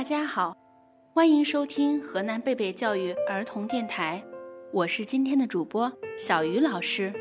[0.00, 0.56] 大家好，
[1.12, 4.24] 欢迎收听河南贝贝教育儿童电台，
[4.72, 7.12] 我是今天的主播小鱼老师。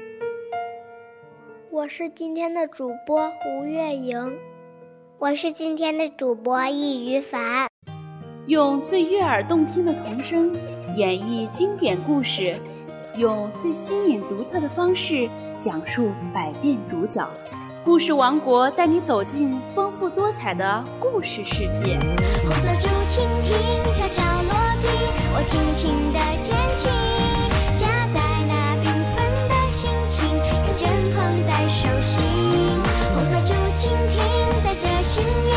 [1.70, 4.34] 我是今天的主播吴月莹，
[5.18, 7.68] 我是今天的主播易于凡。
[8.48, 10.56] 用最悦耳动听的童声
[10.96, 12.56] 演绎经典故事，
[13.18, 17.30] 用最新颖独特的方式讲述百变主角。
[17.90, 21.98] 故事王国带你走进丰富多彩的故事世界。
[22.46, 23.52] 红色竹蜻蜓
[23.96, 24.88] 悄悄落地，
[25.34, 26.86] 我轻轻的捡起，
[27.82, 28.86] 夹在那缤
[29.16, 29.18] 纷
[29.50, 32.22] 的心情，认真捧在手心。
[33.16, 34.22] 红色竹蜻蜓
[34.64, 35.52] 载着心愿，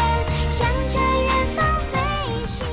[0.50, 1.60] 向着远方
[1.92, 2.64] 飞行。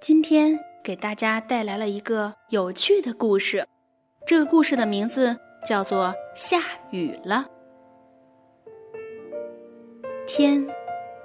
[0.00, 3.64] 今天给大家带来了一个有趣的故事，
[4.26, 6.58] 这个故事的名字叫做《下
[6.90, 7.46] 雨了》。
[10.32, 10.64] 天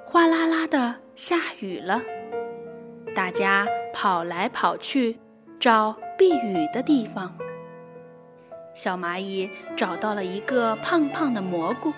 [0.04, 2.02] 哗啦啦的下雨了，
[3.14, 5.20] 大家跑来跑去
[5.60, 7.32] 找避雨的地方。
[8.74, 9.48] 小蚂蚁
[9.78, 11.94] 找到了一个胖胖的蘑菇，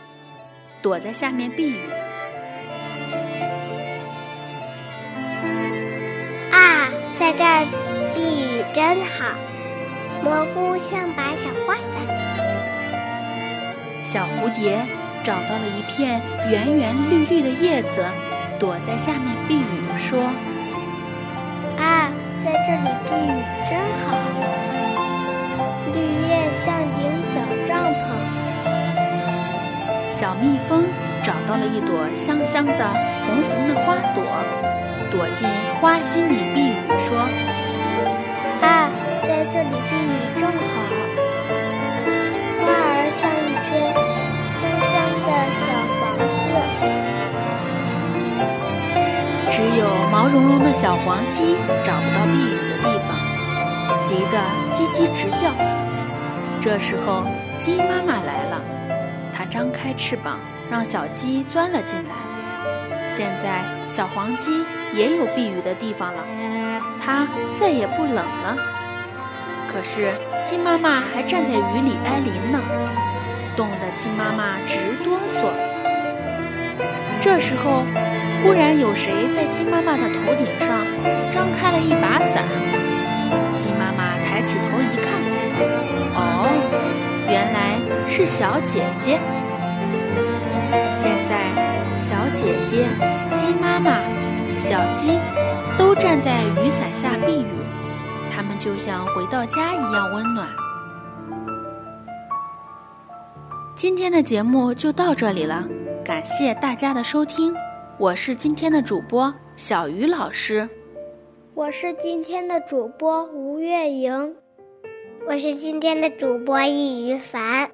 [0.81, 1.79] 躲在下面避雨。
[6.51, 7.65] 啊，在这儿
[8.13, 9.33] 避雨真好，
[10.21, 11.93] 蘑菇像把小花伞。
[14.03, 14.85] 小蝴蝶。
[15.27, 18.05] 找到了一片圆圆绿绿的叶子，
[18.57, 20.23] 躲在下面避雨，说
[21.77, 22.07] ：“啊，
[22.45, 23.35] 在这里避雨
[23.69, 24.15] 真好，
[25.93, 28.07] 绿叶像顶小帐篷。”
[30.09, 30.85] 小蜜蜂
[31.21, 32.87] 找到了一朵香香的
[33.25, 34.23] 红红的花朵，
[35.11, 35.45] 躲进
[35.81, 37.17] 花心里避雨，说
[38.63, 38.89] ：“啊，
[39.23, 40.55] 在这里避雨正好。”
[49.77, 53.15] 有毛茸茸的小黄鸡找不到避雨的地方，
[54.03, 54.39] 急得
[54.73, 55.51] 叽叽直叫。
[56.59, 57.25] 这时候，
[57.59, 58.59] 鸡妈妈来了，
[59.31, 60.39] 它张开翅膀，
[60.71, 62.15] 让小鸡钻了进来。
[63.07, 64.65] 现在，小黄鸡
[64.95, 66.23] 也有避雨的地方了，
[66.99, 67.27] 它
[67.59, 68.57] 再也不冷了。
[69.71, 70.11] 可是，
[70.43, 72.59] 鸡妈妈还站在雨里挨淋呢，
[73.55, 75.51] 冻得鸡妈妈直哆嗦。
[77.21, 77.83] 这时候。
[78.43, 80.85] 忽然有谁在鸡妈妈的头顶上
[81.31, 82.45] 张开了一把伞？
[83.57, 85.19] 鸡妈妈抬起头一看，
[86.13, 86.47] 哦，
[87.27, 87.77] 原来
[88.07, 89.19] 是小姐姐。
[90.93, 91.49] 现在，
[91.97, 92.87] 小姐姐、
[93.33, 93.99] 鸡妈妈、
[94.59, 95.19] 小鸡
[95.77, 97.47] 都站在雨伞下避雨，
[98.33, 100.47] 它们就像回到家一样温暖。
[103.75, 105.65] 今天的节目就到这里了，
[106.05, 107.53] 感谢大家的收听。
[107.99, 110.69] 我是今天的主播小鱼老师，
[111.55, 114.35] 我是今天的主播吴月莹，
[115.27, 117.71] 我是今天的主播易于凡，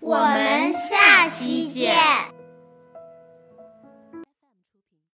[0.00, 1.68] 我们下期。